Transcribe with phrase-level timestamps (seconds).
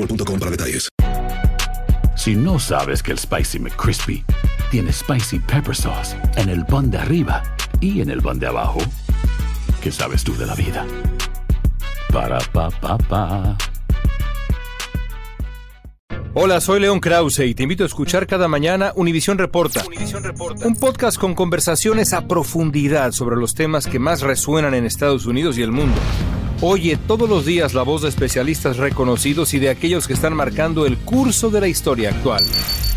[0.00, 0.88] boostmobile.com para detalles.
[2.16, 4.24] Si no sabes que el Spicy McCrispy
[4.70, 7.42] tiene Spicy Pepper Sauce en el pan de arriba
[7.80, 8.80] y en el pan de abajo,
[9.82, 10.86] ¿qué sabes tú de la vida?
[12.12, 13.56] Para, pa, pa, pa.
[16.34, 19.82] Hola, soy León Krause y te invito a escuchar cada mañana Univisión Reporta.
[20.64, 25.58] Un podcast con conversaciones a profundidad sobre los temas que más resuenan en Estados Unidos
[25.58, 25.98] y el mundo.
[26.62, 30.84] Oye todos los días la voz de especialistas reconocidos y de aquellos que están marcando
[30.84, 32.44] el curso de la historia actual.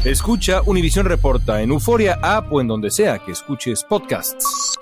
[0.03, 4.78] Escucha Univisión Reporta en Euforia App o en donde sea que escuches podcasts.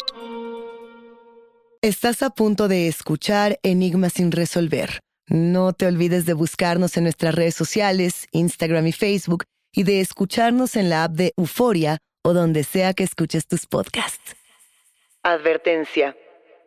[1.84, 5.00] Estás a punto de escuchar Enigmas sin resolver.
[5.28, 10.76] No te olvides de buscarnos en nuestras redes sociales, Instagram y Facebook, y de escucharnos
[10.76, 14.36] en la app de Euforia o donde sea que escuches tus podcasts.
[15.22, 16.16] Advertencia.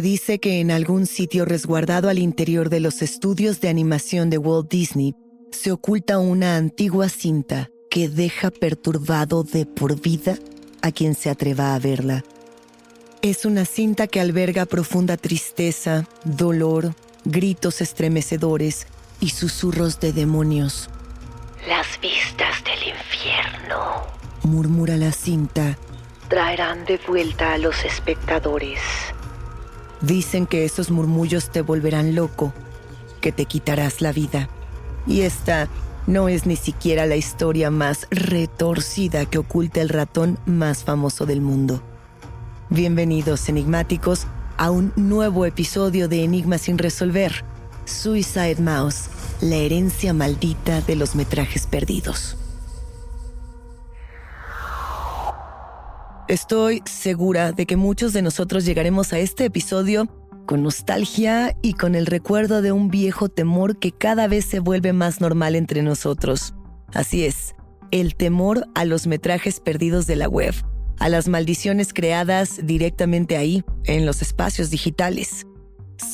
[0.00, 4.38] Se dice que en algún sitio resguardado al interior de los estudios de animación de
[4.38, 5.14] Walt Disney
[5.52, 10.38] se oculta una antigua cinta que deja perturbado de por vida
[10.80, 12.24] a quien se atreva a verla.
[13.20, 16.94] Es una cinta que alberga profunda tristeza, dolor,
[17.26, 18.86] gritos estremecedores
[19.20, 20.88] y susurros de demonios.
[21.68, 24.06] Las vistas del infierno
[24.44, 25.76] Murmura la cinta.
[26.30, 28.80] traerán de vuelta a los espectadores.
[30.00, 32.52] Dicen que esos murmullos te volverán loco,
[33.20, 34.48] que te quitarás la vida.
[35.06, 35.68] Y esta
[36.06, 41.40] no es ni siquiera la historia más retorcida que oculta el ratón más famoso del
[41.42, 41.82] mundo.
[42.70, 47.44] Bienvenidos, enigmáticos, a un nuevo episodio de Enigmas sin resolver.
[47.84, 49.08] Suicide Mouse,
[49.40, 52.39] la herencia maldita de los metrajes perdidos.
[56.30, 60.06] Estoy segura de que muchos de nosotros llegaremos a este episodio
[60.46, 64.92] con nostalgia y con el recuerdo de un viejo temor que cada vez se vuelve
[64.92, 66.54] más normal entre nosotros.
[66.94, 67.56] Así es,
[67.90, 70.54] el temor a los metrajes perdidos de la web,
[71.00, 75.48] a las maldiciones creadas directamente ahí, en los espacios digitales.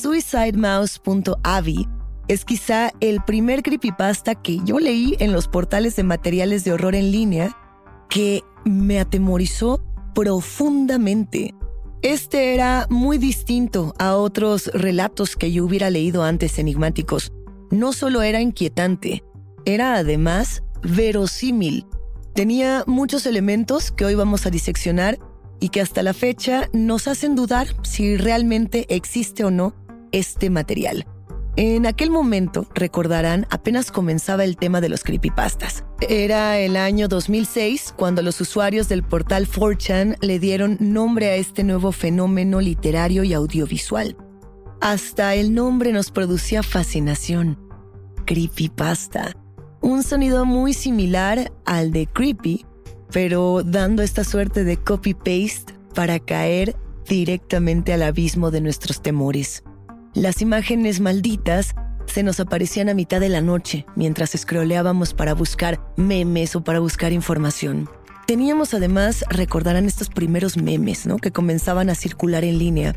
[0.01, 1.87] SuicideMouse.avi
[2.27, 6.95] es quizá el primer creepypasta que yo leí en los portales de materiales de horror
[6.95, 7.55] en línea
[8.09, 9.79] que me atemorizó
[10.17, 11.53] profundamente.
[12.01, 17.31] Este era muy distinto a otros relatos que yo hubiera leído antes enigmáticos.
[17.69, 19.23] No solo era inquietante,
[19.63, 21.85] era además verosímil.
[22.33, 25.19] Tenía muchos elementos que hoy vamos a diseccionar
[25.59, 29.75] y que hasta la fecha nos hacen dudar si realmente existe o no
[30.11, 31.05] este material.
[31.59, 35.83] En aquel momento, recordarán, apenas comenzaba el tema de los creepypastas.
[36.07, 41.63] Era el año 2006 cuando los usuarios del portal 4chan le dieron nombre a este
[41.63, 44.15] nuevo fenómeno literario y audiovisual.
[44.81, 47.57] Hasta el nombre nos producía fascinación.
[48.27, 49.35] Creepypasta.
[49.81, 52.67] Un sonido muy similar al de creepy,
[53.11, 56.75] pero dando esta suerte de copy-paste para caer
[57.07, 59.63] directamente al abismo de nuestros temores.
[60.13, 61.75] Las imágenes malditas
[62.05, 66.79] se nos aparecían a mitad de la noche mientras scrolleábamos para buscar memes o para
[66.79, 67.89] buscar información.
[68.25, 71.17] Teníamos además, recordarán estos primeros memes, ¿no?
[71.17, 72.95] Que comenzaban a circular en línea.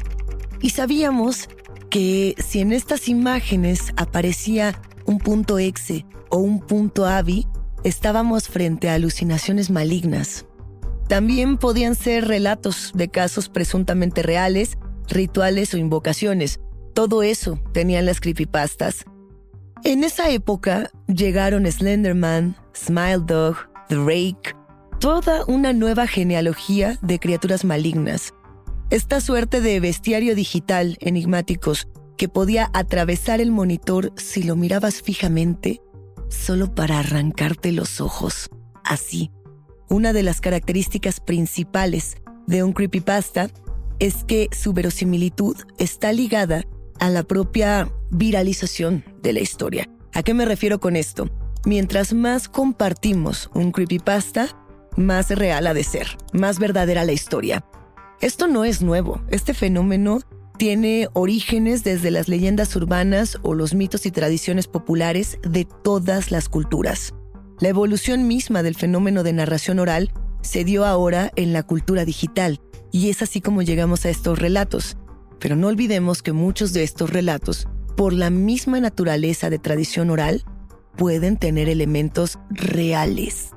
[0.61, 1.49] Y sabíamos
[1.89, 7.47] que si en estas imágenes aparecía un punto exe o un punto avi,
[7.85, 10.47] estábamos frente a alucinaciones malignas.
[11.09, 14.79] También podían ser relatos de casos presuntamente reales,
[15.09, 16.61] rituales o invocaciones.
[16.95, 19.05] Todo eso tenían las creepypastas.
[19.85, 23.57] En esa época llegaron Slenderman, Smile Dog,
[23.89, 24.55] The Rake,
[24.99, 28.35] toda una nueva genealogía de criaturas malignas.
[28.91, 31.89] Esta suerte de bestiario digital enigmáticos
[32.19, 35.81] que podía atravesar el monitor si lo mirabas fijamente,
[36.29, 38.51] solo para arrancarte los ojos.
[38.85, 39.31] Así.
[39.89, 42.17] Una de las características principales
[42.47, 43.49] de un creepypasta
[43.99, 46.65] es que su verosimilitud está ligada
[47.01, 49.91] a la propia viralización de la historia.
[50.15, 51.29] ¿A qué me refiero con esto?
[51.65, 54.57] Mientras más compartimos un creepypasta,
[54.97, 57.65] más real ha de ser, más verdadera la historia.
[58.21, 60.21] Esto no es nuevo, este fenómeno
[60.59, 66.51] tiene orígenes desde las leyendas urbanas o los mitos y tradiciones populares de todas las
[66.51, 67.15] culturas.
[67.61, 70.13] La evolución misma del fenómeno de narración oral
[70.43, 72.61] se dio ahora en la cultura digital,
[72.93, 74.97] y es así como llegamos a estos relatos.
[75.41, 77.67] Pero no olvidemos que muchos de estos relatos,
[77.97, 80.45] por la misma naturaleza de tradición oral,
[80.97, 83.51] pueden tener elementos reales.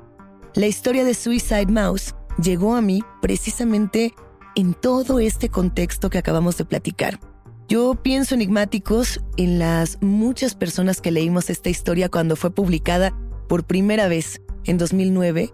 [0.54, 4.14] La historia de Suicide Mouse llegó a mí precisamente
[4.56, 7.20] en todo este contexto que acabamos de platicar.
[7.68, 13.16] Yo pienso enigmáticos en las muchas personas que leímos esta historia cuando fue publicada
[13.48, 15.52] por primera vez en 2009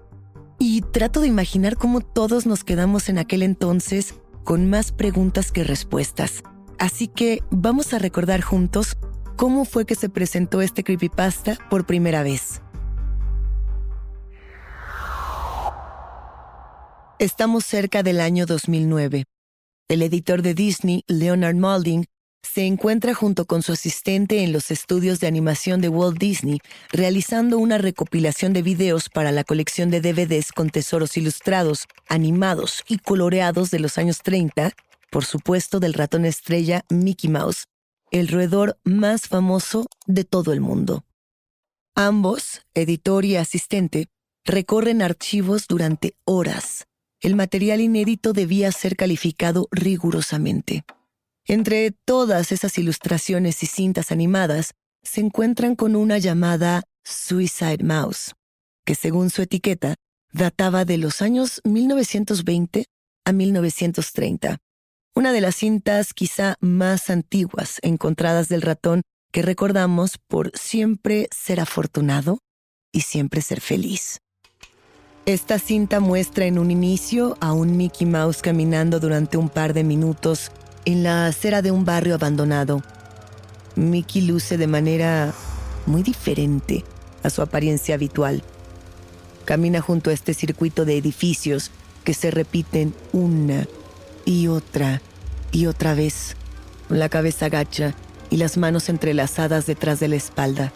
[0.58, 5.64] y trato de imaginar cómo todos nos quedamos en aquel entonces con más preguntas que
[5.64, 6.42] respuestas.
[6.78, 8.96] Así que vamos a recordar juntos
[9.36, 12.62] cómo fue que se presentó este creepypasta por primera vez.
[17.18, 19.24] Estamos cerca del año 2009.
[19.88, 22.06] El editor de Disney, Leonard Malding,
[22.42, 26.60] se encuentra junto con su asistente en los estudios de animación de Walt Disney,
[26.90, 32.98] realizando una recopilación de videos para la colección de DVDs con tesoros ilustrados, animados y
[32.98, 34.72] coloreados de los años 30,
[35.10, 37.66] por supuesto del ratón estrella Mickey Mouse,
[38.10, 41.04] el roedor más famoso de todo el mundo.
[41.94, 44.08] Ambos, editor y asistente,
[44.44, 46.86] recorren archivos durante horas.
[47.20, 50.84] El material inédito debía ser calificado rigurosamente.
[51.46, 54.72] Entre todas esas ilustraciones y cintas animadas,
[55.02, 58.34] se encuentran con una llamada Suicide Mouse,
[58.84, 59.96] que según su etiqueta,
[60.32, 62.86] databa de los años 1920
[63.24, 64.58] a 1930.
[65.14, 69.02] Una de las cintas quizá más antiguas encontradas del ratón
[69.32, 72.38] que recordamos por siempre ser afortunado
[72.92, 74.20] y siempre ser feliz.
[75.26, 79.84] Esta cinta muestra en un inicio a un Mickey Mouse caminando durante un par de
[79.84, 80.50] minutos
[80.84, 82.82] en la acera de un barrio abandonado.
[83.76, 85.32] Mickey luce de manera
[85.86, 86.84] muy diferente
[87.22, 88.42] a su apariencia habitual.
[89.44, 91.70] Camina junto a este circuito de edificios
[92.04, 93.66] que se repiten una
[94.24, 95.00] y otra
[95.52, 96.36] y otra vez,
[96.88, 97.94] con la cabeza gacha
[98.30, 100.72] y las manos entrelazadas detrás de la espalda.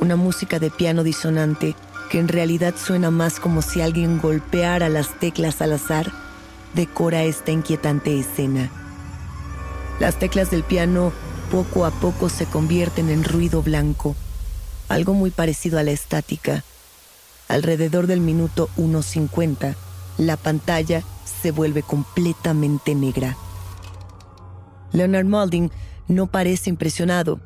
[0.00, 1.74] Una música de piano disonante
[2.08, 6.10] que en realidad suena más como si alguien golpeara las teclas al azar,
[6.74, 8.70] decora esta inquietante escena.
[10.00, 11.12] Las teclas del piano
[11.50, 14.14] poco a poco se convierten en ruido blanco,
[14.88, 16.62] algo muy parecido a la estática.
[17.48, 19.74] Alrededor del minuto 1.50,
[20.18, 21.02] la pantalla
[21.42, 23.36] se vuelve completamente negra.
[24.92, 25.70] Leonard Malding
[26.06, 27.40] no parece impresionado.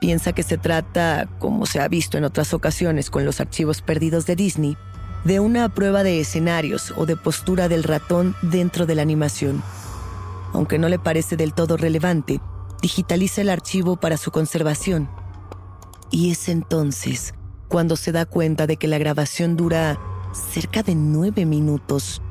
[0.00, 4.26] Piensa que se trata, como se ha visto en otras ocasiones con los archivos perdidos
[4.26, 4.76] de Disney,
[5.24, 9.62] de una prueba de escenarios o de postura del ratón dentro de la animación
[10.54, 12.40] aunque no le parece del todo relevante,
[12.80, 15.10] digitaliza el archivo para su conservación.
[16.10, 17.34] Y es entonces
[17.68, 19.98] cuando se da cuenta de que la grabación dura
[20.32, 22.22] cerca de nueve minutos.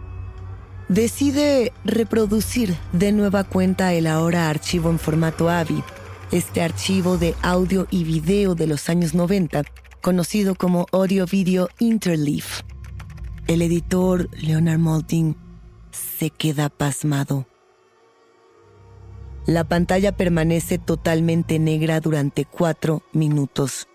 [0.87, 5.83] Decide reproducir de nueva cuenta el ahora archivo en formato AVI,
[6.31, 9.63] este archivo de audio y video de los años 90,
[10.01, 12.61] conocido como Audio Video Interleaf.
[13.47, 15.35] El editor Leonard Maltin
[15.91, 17.45] se queda pasmado.
[19.45, 23.89] La pantalla permanece totalmente negra durante cuatro minutos,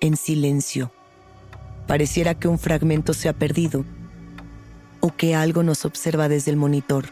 [0.00, 0.90] en silencio.
[1.86, 3.84] Pareciera que un fragmento se ha perdido
[4.98, 7.10] o que algo nos observa desde el monitor.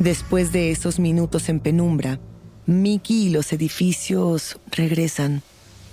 [0.00, 2.18] Después de esos minutos en penumbra,
[2.66, 5.42] Mickey y los edificios regresan,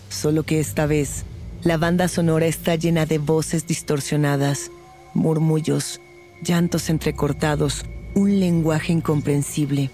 [0.10, 1.24] solo que esta vez
[1.62, 4.72] la banda sonora está llena de voces distorsionadas,
[5.14, 6.02] murmullos,
[6.42, 7.86] llantos entrecortados,
[8.16, 9.92] un lenguaje incomprensible.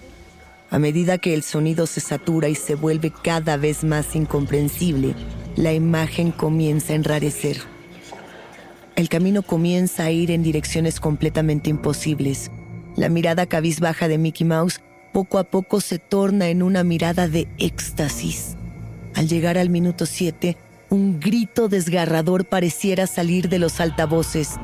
[0.70, 5.14] A medida que el sonido se satura y se vuelve cada vez más incomprensible,
[5.54, 7.58] la imagen comienza a enrarecer.
[8.96, 12.50] El camino comienza a ir en direcciones completamente imposibles.
[12.96, 14.80] La mirada cabizbaja de Mickey Mouse
[15.12, 18.56] poco a poco se torna en una mirada de éxtasis.
[19.14, 20.56] Al llegar al minuto 7,
[20.90, 24.56] un grito desgarrador pareciera salir de los altavoces.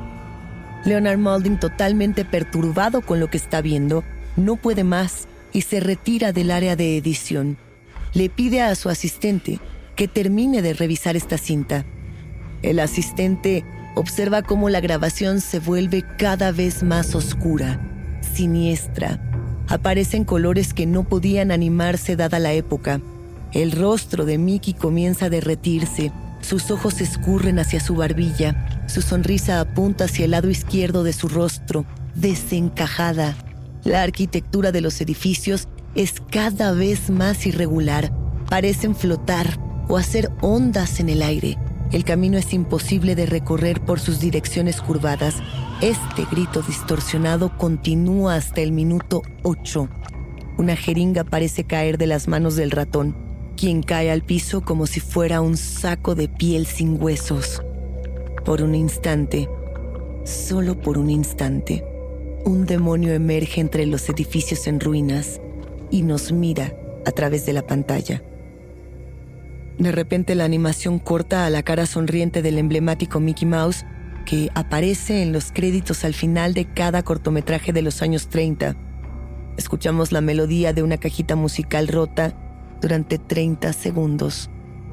[0.85, 4.03] Leonard Malding, totalmente perturbado con lo que está viendo,
[4.37, 7.57] no puede más y se retira del área de edición.
[8.15, 9.61] Le pide a su asistente
[9.97, 11.85] que termine de revisar esta cinta.
[12.63, 17.81] El asistente observa cómo la grabación se vuelve cada vez más oscura,
[18.35, 19.21] siniestra,
[19.69, 23.01] aparecen colores que no podían animarse dada la época.
[23.53, 29.61] El rostro de Mickey comienza a derretirse, sus ojos escurren hacia su barbilla, su sonrisa
[29.61, 33.37] apunta hacia el lado izquierdo de su rostro, desencajada.
[33.85, 38.13] La arquitectura de los edificios es cada vez más irregular,
[38.49, 39.59] parecen flotar
[39.89, 41.59] o hacer ondas en el aire.
[41.91, 45.35] El camino es imposible de recorrer por sus direcciones curvadas.
[45.81, 49.89] Este grito distorsionado continúa hasta el minuto 8.
[50.59, 53.17] Una jeringa parece caer de las manos del ratón,
[53.57, 57.61] quien cae al piso como si fuera un saco de piel sin huesos.
[58.45, 59.49] Por un instante,
[60.25, 61.85] solo por un instante,
[62.45, 65.41] un demonio emerge entre los edificios en ruinas
[65.91, 66.75] y nos mira
[67.07, 68.23] a través de la pantalla.
[69.79, 73.85] De repente la animación corta a la cara sonriente del emblemático Mickey Mouse
[74.27, 78.77] que aparece en los créditos al final de cada cortometraje de los años 30.
[79.57, 82.35] Escuchamos la melodía de una cajita musical rota
[82.81, 84.51] durante 30 segundos.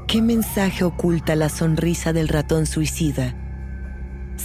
[0.07, 3.48] ¿Qué mensaje oculta la sonrisa del ratón suicida?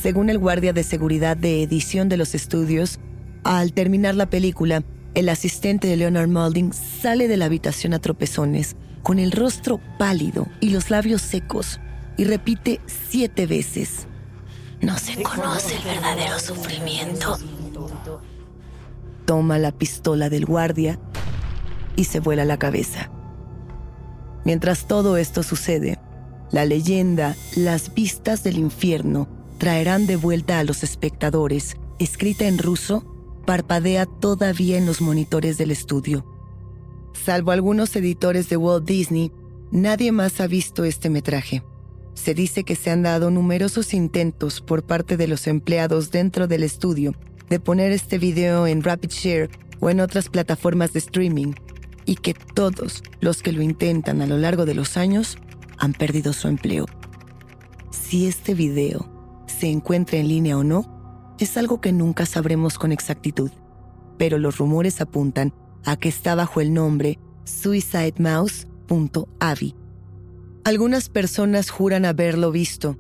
[0.03, 2.99] Según el guardia de seguridad de edición de los estudios,
[3.43, 4.83] al terminar la película,
[5.15, 10.47] el asistente de Leonard Malding sale de la habitación a tropezones con el rostro pálido
[10.61, 11.81] y los labios secos,
[12.17, 14.07] y repite siete veces.
[14.81, 17.39] No se conoce el verdadero sufrimiento.
[19.25, 20.99] Toma la pistola del guardia
[21.97, 23.11] y se vuela la cabeza.
[24.45, 25.99] Mientras todo esto sucede,
[26.51, 29.29] la leyenda Las vistas del infierno
[29.65, 33.03] traerán de vuelta a los espectadores, escrita en ruso,
[33.47, 36.27] parpadea todavía en los monitores del estudio.
[37.15, 39.33] Salvo algunos editores de Walt Disney,
[39.71, 41.63] nadie más ha visto este metraje.
[42.13, 46.63] Se dice que se han dado numerosos intentos por parte de los empleados dentro del
[46.63, 47.15] estudio
[47.49, 49.49] de poner este video en RapidShare
[49.81, 51.55] o en otras plataformas de streaming
[52.05, 55.39] y que todos los que lo intentan a lo largo de los años
[55.79, 56.85] han perdido su empleo.
[57.91, 59.14] Si este video
[59.55, 63.51] se encuentra en línea o no, es algo que nunca sabremos con exactitud,
[64.19, 69.75] pero los rumores apuntan a que está bajo el nombre suicidemouse.avi.
[70.65, 72.99] Algunas personas juran haberlo visto.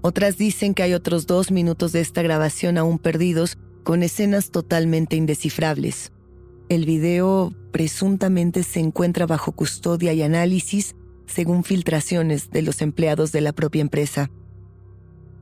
[0.00, 5.16] Otras dicen que hay otros dos minutos de esta grabación aún perdidos con escenas totalmente
[5.16, 6.12] indescifrables.
[6.68, 10.96] El video presuntamente se encuentra bajo custodia y análisis
[11.26, 14.30] según filtraciones de los empleados de la propia empresa.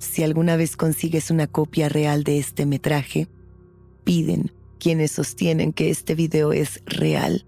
[0.02, 3.28] Si alguna vez consigues una copia real de este metraje,
[4.02, 7.46] piden quienes sostienen que este video es real,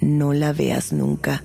[0.00, 1.44] no la veas nunca.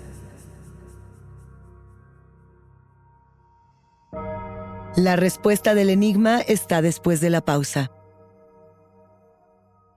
[4.96, 7.92] La respuesta del enigma está después de la pausa.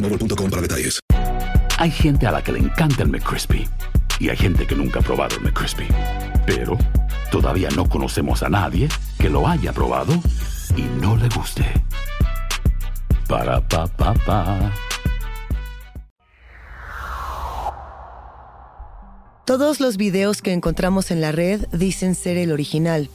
[0.00, 1.00] para detalles.
[1.78, 3.68] Hay gente a la que le encanta el McCrispy
[4.18, 5.86] y hay gente que nunca ha probado el McCrispy.
[6.46, 6.76] Pero
[7.30, 8.88] todavía no conocemos a nadie
[9.18, 10.12] que lo haya probado
[10.76, 11.64] y no le guste.
[13.28, 14.72] Para pa pa pa.
[19.44, 23.10] Todos los videos que encontramos en la red dicen ser el original.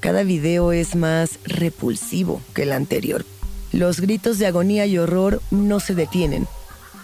[0.00, 3.24] Cada video es más repulsivo que el anterior.
[3.72, 6.46] Los gritos de agonía y horror no se detienen.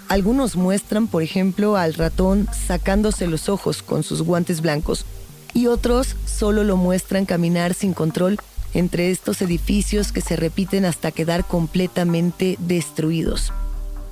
[0.08, 5.04] Algunos muestran, por ejemplo, al ratón sacándose los ojos con sus guantes blancos
[5.52, 8.38] y otros solo lo muestran caminar sin control
[8.74, 13.52] entre estos edificios que se repiten hasta quedar completamente destruidos.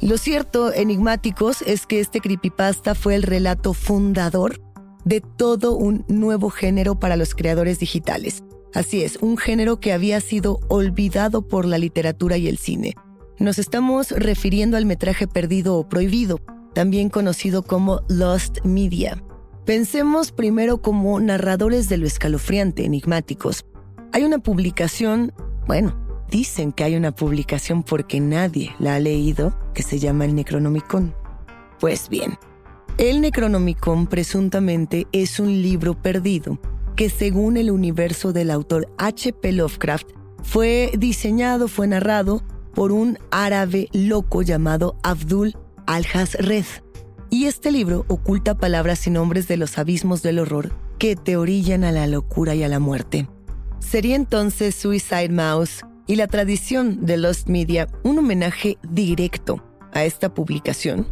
[0.00, 4.60] Lo cierto, enigmáticos, es que este creepypasta fue el relato fundador
[5.04, 8.42] de todo un nuevo género para los creadores digitales.
[8.74, 12.94] Así es, un género que había sido olvidado por la literatura y el cine.
[13.38, 16.40] Nos estamos refiriendo al metraje perdido o prohibido,
[16.74, 19.22] también conocido como Lost Media.
[19.64, 23.64] Pensemos primero como narradores de lo escalofriante, enigmáticos.
[24.12, 25.32] Hay una publicación,
[25.68, 25.96] bueno,
[26.28, 31.14] dicen que hay una publicación porque nadie la ha leído, que se llama el Necronomicon.
[31.78, 32.38] Pues bien,
[32.98, 36.58] el Necronomicon presuntamente es un libro perdido
[36.96, 39.52] que según el universo del autor H.P.
[39.52, 40.08] Lovecraft,
[40.42, 42.42] fue diseñado, fue narrado
[42.74, 46.64] por un árabe loco llamado Abdul al-Hazred.
[47.30, 51.82] Y este libro oculta palabras y nombres de los abismos del horror que te orillan
[51.84, 53.28] a la locura y a la muerte.
[53.80, 60.32] Sería entonces Suicide Mouse y la tradición de Lost Media un homenaje directo a esta
[60.32, 61.06] publicación.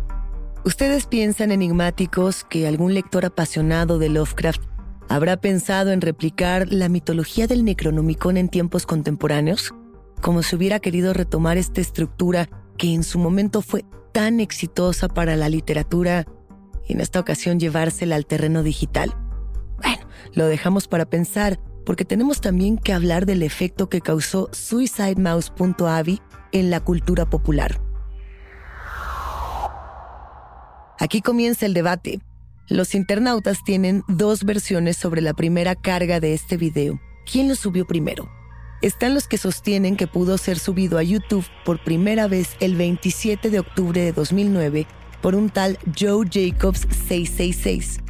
[0.64, 4.62] ¿Ustedes piensan enigmáticos que algún lector apasionado de Lovecraft
[5.12, 9.74] ¿Habrá pensado en replicar la mitología del Necronomicon en tiempos contemporáneos?
[10.22, 12.48] Como si hubiera querido retomar esta estructura
[12.78, 16.24] que en su momento fue tan exitosa para la literatura
[16.88, 19.14] y en esta ocasión llevársela al terreno digital.
[19.82, 26.22] Bueno, lo dejamos para pensar porque tenemos también que hablar del efecto que causó SuicideMouse.avi
[26.52, 27.82] en la cultura popular.
[30.98, 32.22] Aquí comienza el debate.
[32.72, 36.98] Los internautas tienen dos versiones sobre la primera carga de este video.
[37.30, 38.30] ¿Quién lo subió primero?
[38.80, 43.50] Están los que sostienen que pudo ser subido a YouTube por primera vez el 27
[43.50, 44.86] de octubre de 2009
[45.20, 48.00] por un tal Joe Jacobs 666.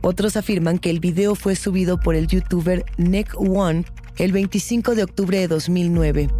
[0.00, 3.84] Otros afirman que el video fue subido por el youtuber Nick One
[4.16, 6.30] el 25 de octubre de 2009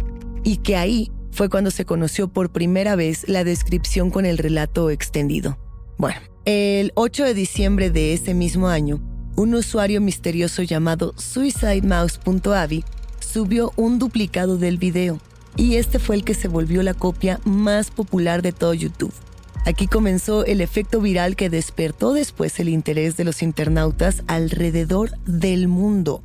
[0.43, 4.89] y que ahí fue cuando se conoció por primera vez la descripción con el relato
[4.89, 5.59] extendido.
[5.99, 9.01] Bueno, el 8 de diciembre de ese mismo año,
[9.35, 12.85] un usuario misterioso llamado suicidemouse.avi
[13.19, 15.19] subió un duplicado del video
[15.57, 19.13] y este fue el que se volvió la copia más popular de todo YouTube.
[19.65, 25.67] Aquí comenzó el efecto viral que despertó después el interés de los internautas alrededor del
[25.67, 26.23] mundo.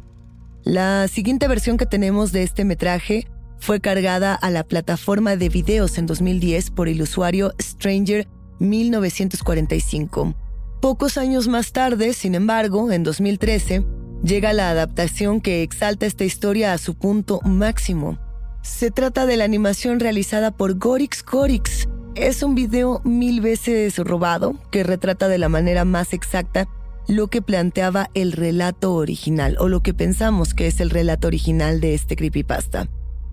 [0.63, 3.27] La siguiente versión que tenemos de este metraje
[3.59, 8.29] fue cargada a la plataforma de videos en 2010 por el usuario Stranger
[8.63, 10.35] 1945.
[10.81, 13.85] Pocos años más tarde, sin embargo, en 2013,
[14.25, 18.19] llega la adaptación que exalta esta historia a su punto máximo.
[18.63, 21.89] Se trata de la animación realizada por Gorix Gorix.
[22.15, 26.69] Es un video mil veces robado que retrata de la manera más exacta
[27.09, 31.81] lo que planteaba el relato original o lo que pensamos que es el relato original
[31.81, 32.89] de este creepypasta.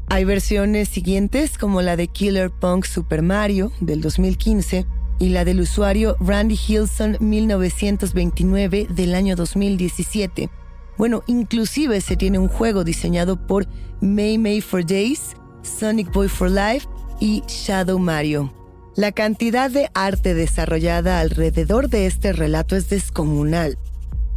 [0.07, 4.87] Hay versiones siguientes como la de Killer Punk Super Mario del 2015
[5.19, 10.49] y la del usuario Randy Hilson 1929 del año 2017.
[10.97, 13.67] Bueno, inclusive se tiene un juego diseñado por
[14.01, 16.88] May May for Days, Sonic Boy for Life
[17.19, 18.53] y Shadow Mario.
[18.95, 23.77] La cantidad de arte desarrollada alrededor de este relato es descomunal.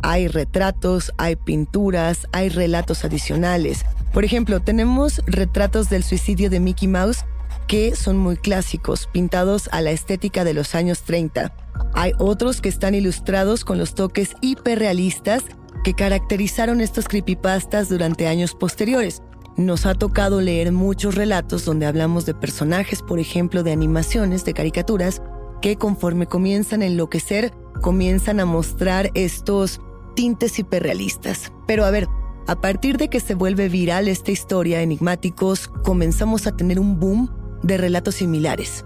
[0.03, 3.85] Hay retratos, hay pinturas, hay relatos adicionales.
[4.13, 7.25] Por ejemplo, tenemos retratos del suicidio de Mickey Mouse
[7.67, 11.55] que son muy clásicos, pintados a la estética de los años 30.
[11.95, 15.45] Hay otros que están ilustrados con los toques hiperrealistas
[15.85, 19.23] que caracterizaron estos creepypastas durante años posteriores.
[19.59, 24.55] nos ha tocado leer muchos relatos donde hablamos de personajes, por ejemplo, de animaciones, de
[24.55, 25.21] caricaturas,
[25.61, 29.83] que conforme comienzan a enloquecer, comienzan a mostrar estos
[30.15, 31.53] tintes hiperrealistas.
[31.67, 32.09] Pero a ver,
[32.47, 37.31] a partir de que se vuelve viral esta historia, Enigmáticos, comenzamos a tener un boom
[37.63, 38.85] de relatos similares.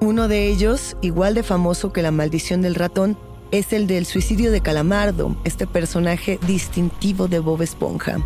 [0.00, 3.16] Uno de ellos, igual de famoso que La maldición del ratón,
[3.50, 8.18] es el del suicidio de Calamardo, este personaje distintivo de Bob Esponja.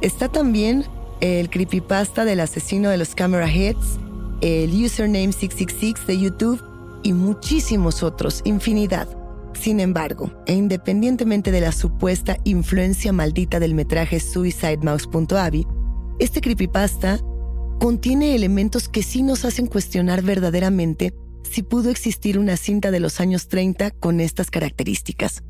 [0.00, 0.84] Está también
[1.20, 3.98] el creepypasta del asesino de los camera hits,
[4.40, 6.62] el username 666 de YouTube
[7.04, 9.08] y muchísimos otros, infinidad.
[9.54, 15.66] Sin embargo, e independientemente de la supuesta influencia maldita del metraje SuicideMouse.avi,
[16.18, 17.20] este creepypasta
[17.82, 23.18] contiene elementos que sí nos hacen cuestionar verdaderamente si pudo existir una cinta de los
[23.18, 25.42] años 30 con estas características.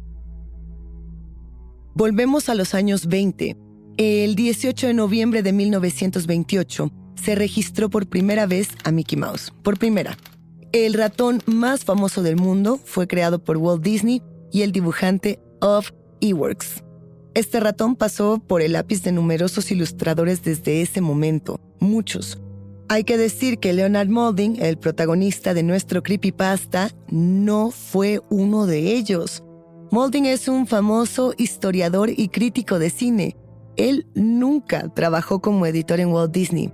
[1.95, 3.55] Volvemos a los años 20.
[3.99, 6.91] El 18 de noviembre de 1928
[7.23, 9.53] se registró por primera vez a Mickey Mouse.
[9.63, 10.17] Por primera.
[10.73, 15.91] El ratón más famoso del mundo fue creado por Walt Disney y el dibujante of
[16.23, 16.83] Eworks.
[17.35, 22.41] Este ratón pasó por el lápiz de numerosos ilustradores desde ese momento, muchos.
[22.89, 28.95] Hay que decir que Leonard Molding, el protagonista de nuestro creepypasta, no fue uno de
[28.95, 29.43] ellos.
[29.91, 33.37] Molding es un famoso historiador y crítico de cine.
[33.77, 36.71] Él nunca trabajó como editor en Walt Disney.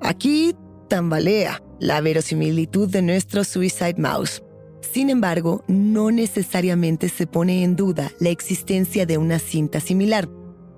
[0.00, 0.54] Aquí
[0.88, 4.42] tambalea la verosimilitud de nuestro Suicide Mouse.
[4.80, 10.28] Sin embargo, no necesariamente se pone en duda la existencia de una cinta similar.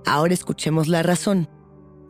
[0.07, 1.49] Ahora escuchemos la razón.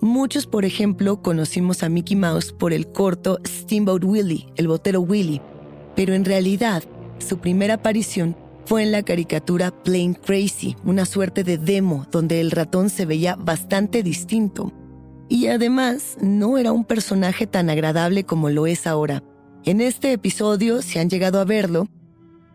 [0.01, 5.43] Muchos, por ejemplo, conocimos a Mickey Mouse por el corto Steamboat Willie, el botero Willie,
[5.97, 6.85] pero en realidad
[7.19, 12.53] su primera aparición fue en la caricatura Plain Crazy, una suerte de demo donde el
[12.53, 14.73] ratón se veía bastante distinto.
[15.29, 19.25] Y además, no era un personaje tan agradable como lo es ahora.
[19.65, 21.89] En este episodio, si han llegado a verlo,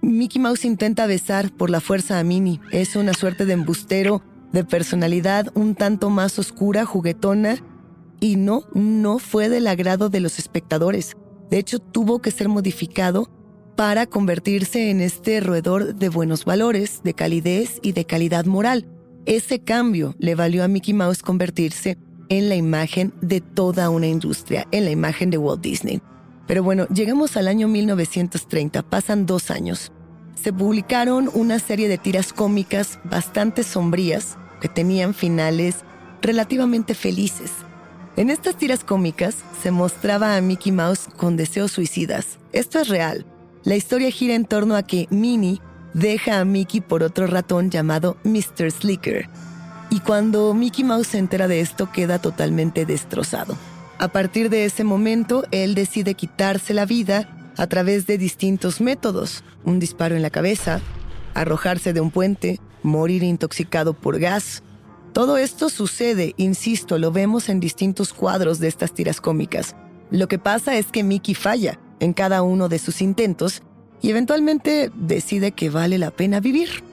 [0.01, 2.61] Mickey Mouse intenta besar por la fuerza a Minnie.
[2.71, 4.21] Es una suerte de embustero,
[4.53, 7.57] de personalidad un tanto más oscura, juguetona,
[8.19, 11.17] y no, no fue del agrado de los espectadores.
[11.49, 13.29] De hecho, tuvo que ser modificado
[13.75, 18.87] para convertirse en este roedor de buenos valores, de calidez y de calidad moral.
[19.25, 21.97] Ese cambio le valió a Mickey Mouse convertirse
[22.29, 26.01] en la imagen de toda una industria, en la imagen de Walt Disney.
[26.47, 29.91] Pero bueno, llegamos al año 1930, pasan dos años.
[30.43, 35.85] Se publicaron una serie de tiras cómicas bastante sombrías que tenían finales
[36.21, 37.51] relativamente felices.
[38.17, 42.39] En estas tiras cómicas se mostraba a Mickey Mouse con deseos suicidas.
[42.51, 43.25] Esto es real.
[43.63, 45.61] La historia gira en torno a que Minnie
[45.93, 48.69] deja a Mickey por otro ratón llamado Mr.
[48.69, 49.29] Slicker,
[49.89, 53.55] y cuando Mickey Mouse se entera de esto queda totalmente destrozado.
[53.97, 59.43] A partir de ese momento, él decide quitarse la vida a través de distintos métodos.
[59.63, 60.81] Un disparo en la cabeza,
[61.33, 64.63] arrojarse de un puente, morir intoxicado por gas.
[65.13, 69.75] Todo esto sucede, insisto, lo vemos en distintos cuadros de estas tiras cómicas.
[70.09, 73.61] Lo que pasa es que Mickey falla en cada uno de sus intentos
[74.01, 76.83] y eventualmente decide que vale la pena vivir.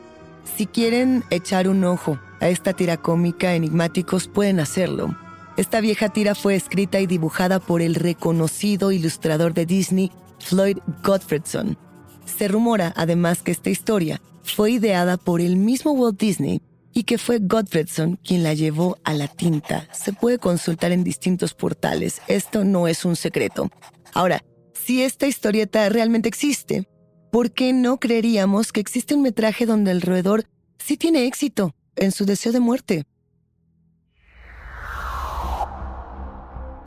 [0.57, 5.17] Si quieren echar un ojo a esta tira cómica enigmáticos pueden hacerlo.
[5.57, 10.11] Esta vieja tira fue escrita y dibujada por el reconocido ilustrador de Disney,
[10.41, 11.79] Floyd Gottfredson.
[12.25, 16.61] Se rumora además que esta historia fue ideada por el mismo Walt Disney
[16.93, 19.89] y que fue Gottfredson quien la llevó a la tinta.
[19.93, 23.71] Se puede consultar en distintos portales, esto no es un secreto.
[24.13, 24.43] Ahora,
[24.75, 26.89] si esta historieta realmente existe,
[27.31, 30.45] ¿por qué no creeríamos que existe un metraje donde el roedor
[30.79, 31.75] sí tiene éxito?
[32.01, 33.05] en su deseo de muerte.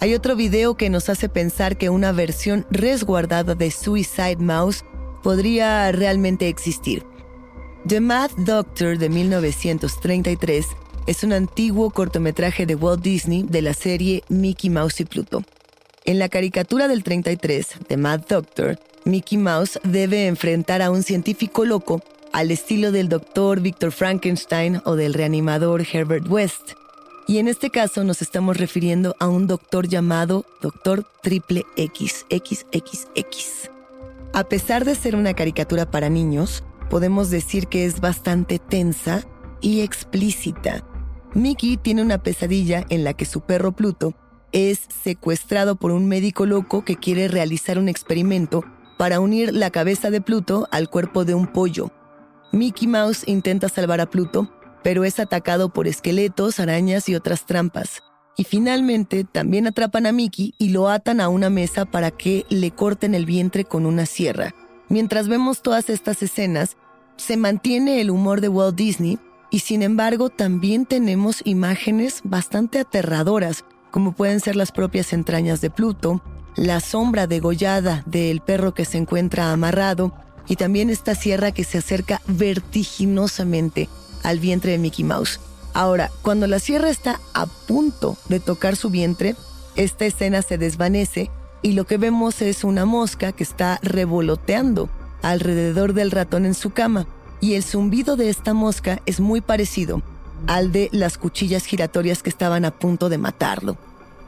[0.03, 4.83] Hay otro video que nos hace pensar que una versión resguardada de Suicide Mouse
[5.23, 7.05] podría realmente existir.
[7.87, 10.65] The Mad Doctor de 1933
[11.07, 15.41] es un antiguo cortometraje de Walt Disney de la serie Mickey Mouse y Pluto.
[16.03, 21.63] En la caricatura del 33, The Mad Doctor, Mickey Mouse debe enfrentar a un científico
[21.63, 22.01] loco
[22.33, 26.73] al estilo del doctor Victor Frankenstein o del reanimador Herbert West.
[27.27, 33.69] Y en este caso nos estamos refiriendo a un doctor llamado Doctor Triple X, XXX.
[34.33, 39.25] A pesar de ser una caricatura para niños, podemos decir que es bastante tensa
[39.61, 40.83] y explícita.
[41.33, 44.13] Mickey tiene una pesadilla en la que su perro Pluto
[44.51, 48.63] es secuestrado por un médico loco que quiere realizar un experimento
[48.97, 51.91] para unir la cabeza de Pluto al cuerpo de un pollo
[52.53, 54.47] Mickey Mouse intenta salvar a Pluto,
[54.83, 58.03] pero es atacado por esqueletos, arañas y otras trampas.
[58.35, 62.71] Y finalmente también atrapan a Mickey y lo atan a una mesa para que le
[62.71, 64.53] corten el vientre con una sierra.
[64.89, 66.77] Mientras vemos todas estas escenas,
[67.15, 69.19] se mantiene el humor de Walt Disney
[69.51, 75.69] y sin embargo también tenemos imágenes bastante aterradoras, como pueden ser las propias entrañas de
[75.69, 76.23] Pluto,
[76.55, 80.13] la sombra degollada del perro que se encuentra amarrado
[80.47, 83.89] y también esta sierra que se acerca vertiginosamente
[84.23, 85.39] al vientre de Mickey Mouse.
[85.73, 89.35] Ahora, cuando la sierra está a punto de tocar su vientre,
[89.75, 91.31] esta escena se desvanece
[91.61, 94.89] y lo que vemos es una mosca que está revoloteando
[95.21, 97.07] alrededor del ratón en su cama.
[97.41, 100.01] Y el zumbido de esta mosca es muy parecido
[100.47, 103.77] al de las cuchillas giratorias que estaban a punto de matarlo.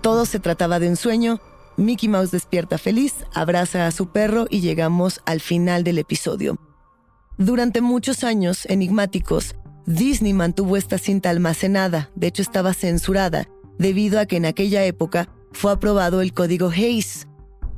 [0.01, 1.39] Todo se trataba de un sueño.
[1.77, 6.57] Mickey Mouse despierta feliz, abraza a su perro y llegamos al final del episodio.
[7.37, 9.55] Durante muchos años enigmáticos,
[9.85, 15.29] Disney mantuvo esta cinta almacenada, de hecho estaba censurada, debido a que en aquella época
[15.51, 17.27] fue aprobado el código Hayes.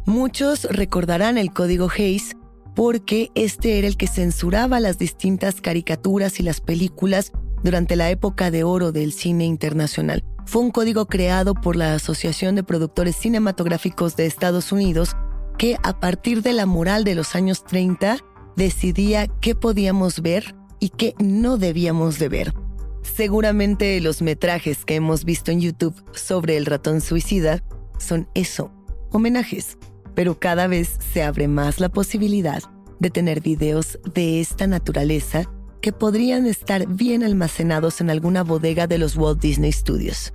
[0.05, 2.35] Muchos recordarán el código Hayes
[2.75, 8.51] porque este era el que censuraba las distintas caricaturas y las películas durante la época
[8.51, 10.23] de oro del cine internacional.
[10.45, 15.15] Fue un código creado por la Asociación de Productores Cinematográficos de Estados Unidos
[15.57, 18.19] que a partir de la moral de los años 30
[18.55, 22.53] decidía qué podíamos ver y qué no debíamos de ver.
[23.01, 27.63] Seguramente los metrajes que hemos visto en YouTube sobre el ratón suicida
[27.97, 28.71] son eso,
[29.11, 29.77] homenajes,
[30.13, 32.61] pero cada vez se abre más la posibilidad
[32.99, 35.49] de tener videos de esta naturaleza
[35.81, 40.33] que podrían estar bien almacenados en alguna bodega de los Walt Disney Studios.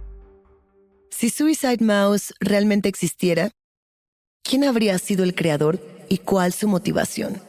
[1.11, 3.51] Si Suicide Mouse realmente existiera,
[4.43, 7.41] ¿quién habría sido el creador y cuál su motivación?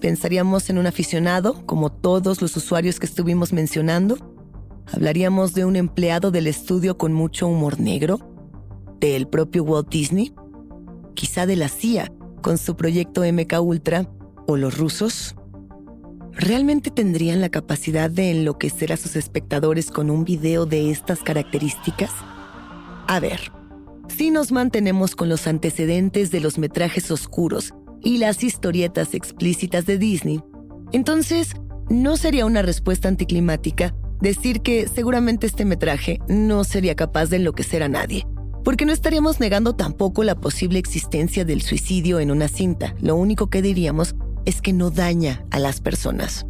[0.00, 4.16] ¿Pensaríamos en un aficionado, como todos los usuarios que estuvimos mencionando?
[4.90, 8.18] ¿Hablaríamos de un empleado del estudio con mucho humor negro?
[8.98, 10.34] ¿Del propio Walt Disney?
[11.14, 12.10] ¿Quizá de la CIA,
[12.40, 14.10] con su proyecto MK Ultra?
[14.46, 15.36] ¿O los rusos?
[16.32, 22.10] ¿Realmente tendrían la capacidad de enloquecer a sus espectadores con un video de estas características?
[23.06, 23.52] A ver,
[24.08, 29.98] si nos mantenemos con los antecedentes de los metrajes oscuros y las historietas explícitas de
[29.98, 30.40] Disney,
[30.92, 31.54] entonces
[31.88, 37.82] no sería una respuesta anticlimática decir que seguramente este metraje no sería capaz de enloquecer
[37.82, 38.26] a nadie,
[38.64, 43.48] porque no estaríamos negando tampoco la posible existencia del suicidio en una cinta, lo único
[43.48, 46.46] que diríamos es que no daña a las personas.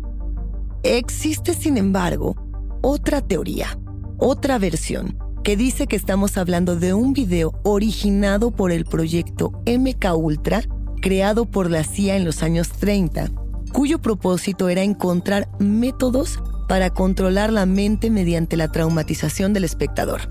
[0.82, 2.36] Existe, sin embargo,
[2.82, 3.78] otra teoría,
[4.18, 10.14] otra versión, que dice que estamos hablando de un video originado por el proyecto MK
[10.16, 10.62] Ultra
[11.00, 13.30] creado por la CIA en los años 30,
[13.72, 20.30] cuyo propósito era encontrar métodos para controlar la mente mediante la traumatización del espectador.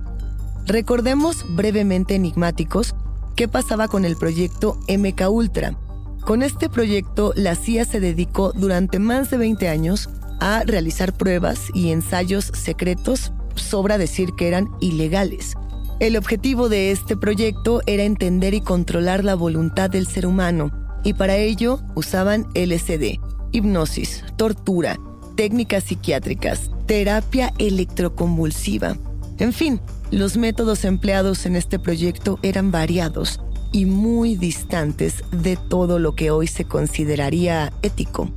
[0.65, 2.95] Recordemos brevemente enigmáticos
[3.35, 5.77] qué pasaba con el proyecto MK Ultra.
[6.21, 11.69] Con este proyecto, la CIA se dedicó durante más de 20 años a realizar pruebas
[11.73, 15.55] y ensayos secretos, sobra decir que eran ilegales,
[15.99, 20.71] el objetivo de este proyecto era entender y controlar la voluntad del ser humano,
[21.03, 23.19] y para ello usaban LSD,
[23.51, 24.97] hipnosis, tortura,
[25.35, 28.97] técnicas psiquiátricas, terapia electroconvulsiva.
[29.39, 33.41] En fin, los métodos empleados en este proyecto eran variados
[33.73, 38.29] y muy distantes de todo lo que hoy se consideraría ético.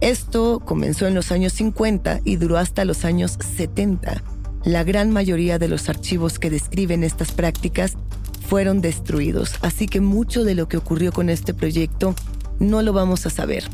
[0.00, 4.22] Esto comenzó en los años 50 y duró hasta los años 70
[4.64, 7.96] la gran mayoría de los archivos que describen estas prácticas
[8.48, 12.14] fueron destruidos, así que mucho de lo que ocurrió con este proyecto
[12.58, 13.64] no lo vamos a saber.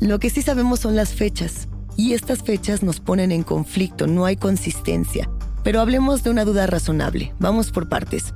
[0.00, 4.26] Lo que sí sabemos son las fechas, y estas fechas nos ponen en conflicto, no
[4.26, 5.30] hay consistencia.
[5.62, 8.34] Pero hablemos de una duda razonable, vamos por partes.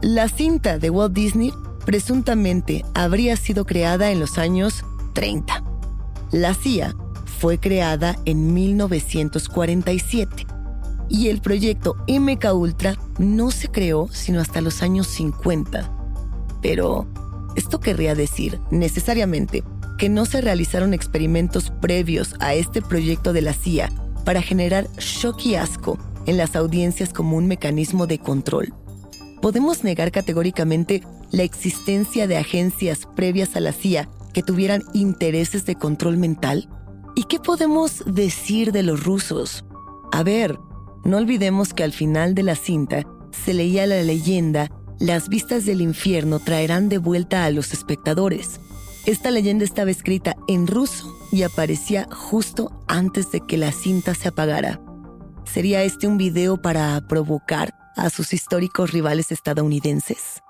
[0.00, 1.52] La cinta de Walt Disney
[1.84, 5.62] presuntamente habría sido creada en los años 30.
[6.32, 6.96] La CIA
[7.38, 10.53] fue creada en 1947
[11.08, 15.90] y el proyecto MK Ultra no se creó sino hasta los años 50.
[16.62, 17.06] Pero,
[17.56, 19.62] ¿esto querría decir necesariamente
[19.98, 23.90] que no se realizaron experimentos previos a este proyecto de la CIA
[24.24, 28.72] para generar shock y asco en las audiencias como un mecanismo de control?
[29.40, 35.74] ¿Podemos negar categóricamente la existencia de agencias previas a la CIA que tuvieran intereses de
[35.74, 36.68] control mental?
[37.14, 39.64] ¿Y qué podemos decir de los rusos?
[40.12, 40.58] A ver,
[41.04, 45.80] no olvidemos que al final de la cinta se leía la leyenda, las vistas del
[45.80, 48.60] infierno traerán de vuelta a los espectadores.
[49.06, 54.28] Esta leyenda estaba escrita en ruso y aparecía justo antes de que la cinta se
[54.28, 54.80] apagara.
[55.44, 60.42] ¿Sería este un video para provocar a sus históricos rivales estadounidenses.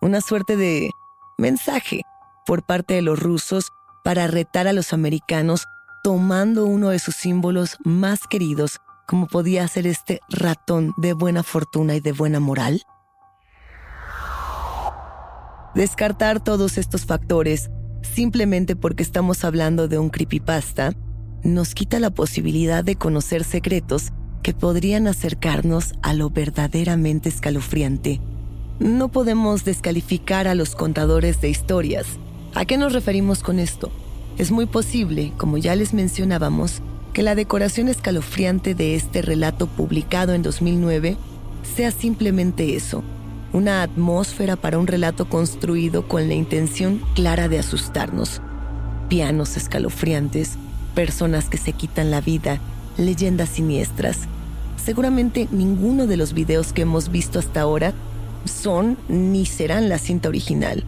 [0.00, 0.90] Una suerte de
[1.38, 2.02] mensaje
[2.46, 3.68] por parte de los rusos
[4.04, 5.66] para retar a los americanos
[6.02, 8.80] tomando uno de sus símbolos más queridos,
[9.12, 12.80] como podía ser este ratón de buena fortuna y de buena moral.
[15.74, 17.70] Descartar todos estos factores
[18.00, 20.94] simplemente porque estamos hablando de un creepypasta
[21.42, 28.18] nos quita la posibilidad de conocer secretos que podrían acercarnos a lo verdaderamente escalofriante.
[28.78, 32.06] No podemos descalificar a los contadores de historias.
[32.54, 33.92] ¿A qué nos referimos con esto?
[34.38, 36.80] Es muy posible, como ya les mencionábamos,
[37.12, 41.16] que la decoración escalofriante de este relato publicado en 2009
[41.76, 43.02] sea simplemente eso,
[43.52, 48.40] una atmósfera para un relato construido con la intención clara de asustarnos.
[49.08, 50.52] Pianos escalofriantes,
[50.94, 52.60] personas que se quitan la vida,
[52.96, 54.20] leyendas siniestras.
[54.82, 57.92] Seguramente ninguno de los videos que hemos visto hasta ahora
[58.46, 60.84] son ni serán la cinta original,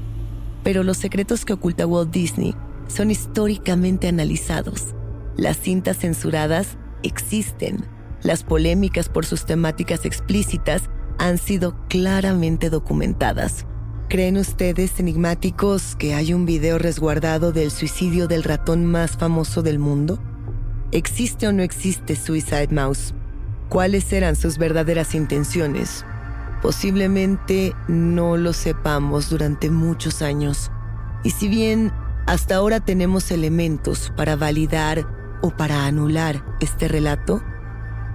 [0.63, 2.55] pero los secretos que oculta Walt Disney
[2.89, 4.95] son históricamente analizados.
[5.37, 7.85] Las cintas censuradas existen.
[8.23, 13.67] Las polémicas por sus temáticas explícitas han sido claramente documentadas.
[14.09, 19.79] ¿Creen ustedes, enigmáticos, que hay un video resguardado del suicidio del ratón más famoso del
[19.79, 20.21] mundo?
[20.93, 23.15] ¿Existe o no existe Suicide Mouse?
[23.69, 26.05] ¿Cuáles eran sus verdaderas intenciones?
[26.63, 30.71] Posiblemente no lo sepamos durante muchos años.
[31.25, 31.93] Y si bien
[32.27, 35.07] hasta ahora tenemos elementos para validar
[35.45, 37.43] o para anular este relato,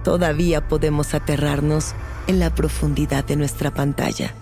[0.02, 1.94] todavía podemos aterrarnos
[2.26, 4.34] en la profundidad de nuestra pantalla.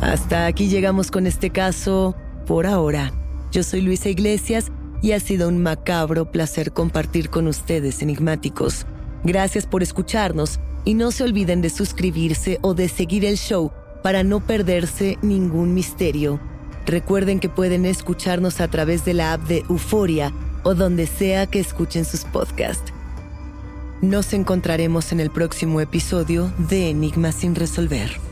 [0.00, 2.14] Hasta aquí llegamos con este caso
[2.46, 3.12] por ahora.
[3.50, 4.70] Yo soy Luisa Iglesias
[5.02, 8.86] y ha sido un macabro placer compartir con ustedes, enigmáticos.
[9.24, 13.72] Gracias por escucharnos y no se olviden de suscribirse o de seguir el show
[14.04, 16.38] para no perderse ningún misterio.
[16.86, 21.60] Recuerden que pueden escucharnos a través de la app de Euforia o donde sea que
[21.60, 22.92] escuchen sus podcasts.
[24.00, 28.31] Nos encontraremos en el próximo episodio de Enigmas sin resolver.